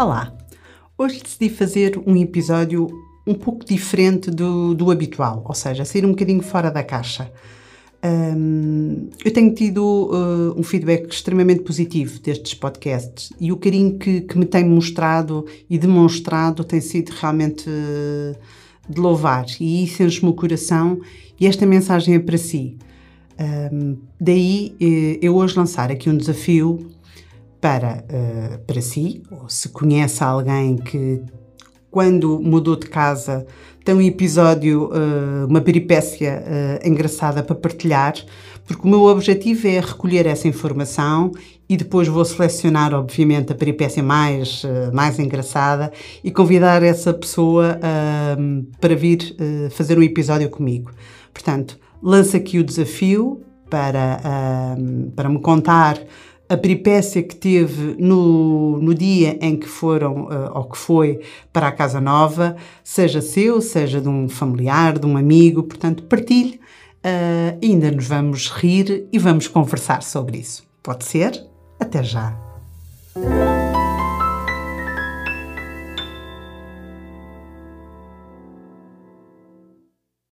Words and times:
Olá! 0.00 0.32
Hoje 0.96 1.20
decidi 1.22 1.50
fazer 1.50 2.00
um 2.06 2.16
episódio 2.16 2.88
um 3.26 3.34
pouco 3.34 3.66
diferente 3.66 4.30
do, 4.30 4.72
do 4.74 4.90
habitual, 4.90 5.44
ou 5.46 5.54
seja, 5.54 5.84
sair 5.84 6.06
um 6.06 6.12
bocadinho 6.12 6.40
fora 6.40 6.70
da 6.70 6.82
caixa. 6.82 7.30
Um, 8.02 9.10
eu 9.22 9.30
tenho 9.30 9.54
tido 9.54 9.84
uh, 9.84 10.58
um 10.58 10.62
feedback 10.62 11.12
extremamente 11.12 11.60
positivo 11.60 12.18
destes 12.18 12.54
podcasts 12.54 13.30
e 13.38 13.52
o 13.52 13.58
carinho 13.58 13.98
que, 13.98 14.22
que 14.22 14.38
me 14.38 14.46
tem 14.46 14.64
mostrado 14.64 15.44
e 15.68 15.76
demonstrado 15.76 16.64
tem 16.64 16.80
sido 16.80 17.10
realmente 17.10 17.68
uh, 17.68 18.34
de 18.88 18.98
louvar 18.98 19.44
e 19.60 19.84
isso 19.84 20.02
enche-me 20.02 20.30
o 20.30 20.34
coração 20.34 20.98
e 21.38 21.46
esta 21.46 21.66
mensagem 21.66 22.14
é 22.14 22.18
para 22.18 22.38
si. 22.38 22.78
Um, 23.38 23.98
daí 24.18 24.74
uh, 24.80 25.18
eu 25.20 25.36
hoje 25.36 25.58
lançar 25.58 25.90
aqui 25.92 26.08
um 26.08 26.16
desafio 26.16 26.90
para, 27.60 28.02
uh, 28.08 28.58
para 28.66 28.80
si, 28.80 29.22
ou 29.30 29.48
se 29.48 29.68
conhece 29.68 30.24
alguém 30.24 30.76
que, 30.76 31.22
quando 31.90 32.40
mudou 32.40 32.76
de 32.76 32.86
casa, 32.86 33.46
tem 33.84 33.94
um 33.94 34.00
episódio, 34.00 34.90
uh, 34.90 35.46
uma 35.46 35.60
peripécia 35.60 36.42
uh, 36.42 36.88
engraçada 36.88 37.42
para 37.42 37.54
partilhar, 37.54 38.14
porque 38.66 38.86
o 38.86 38.90
meu 38.90 39.04
objetivo 39.04 39.66
é 39.66 39.80
recolher 39.80 40.26
essa 40.26 40.48
informação 40.48 41.32
e 41.68 41.76
depois 41.76 42.08
vou 42.08 42.24
selecionar, 42.24 42.94
obviamente, 42.94 43.52
a 43.52 43.54
peripécia 43.54 44.02
mais, 44.02 44.64
mais 44.92 45.18
engraçada 45.18 45.92
e 46.22 46.30
convidar 46.30 46.82
essa 46.82 47.12
pessoa 47.12 47.78
para 48.80 48.94
vir 48.94 49.36
fazer 49.70 49.98
um 49.98 50.02
episódio 50.02 50.48
comigo. 50.50 50.92
Portanto, 51.32 51.78
lanço 52.00 52.36
aqui 52.36 52.58
o 52.58 52.64
desafio 52.64 53.40
para, 53.68 54.20
para 55.14 55.28
me 55.28 55.40
contar 55.40 55.96
a 56.50 56.56
peripécia 56.56 57.22
que 57.22 57.36
teve 57.36 57.94
no, 57.96 58.78
no 58.80 58.92
dia 58.92 59.38
em 59.40 59.56
que 59.56 59.68
foram, 59.68 60.24
uh, 60.24 60.50
ou 60.52 60.64
que 60.64 60.76
foi 60.76 61.20
para 61.52 61.68
a 61.68 61.72
Casa 61.72 62.00
Nova, 62.00 62.56
seja 62.82 63.22
seu, 63.22 63.60
seja 63.60 64.00
de 64.00 64.08
um 64.08 64.28
familiar, 64.28 64.98
de 64.98 65.06
um 65.06 65.16
amigo, 65.16 65.62
portanto, 65.62 66.02
partilhe. 66.02 66.60
Uh, 67.04 67.56
ainda 67.62 67.90
nos 67.92 68.08
vamos 68.08 68.50
rir 68.50 69.06
e 69.12 69.18
vamos 69.18 69.46
conversar 69.46 70.02
sobre 70.02 70.38
isso. 70.38 70.64
Pode 70.82 71.04
ser? 71.04 71.40
Até 71.78 72.02
já! 72.02 72.36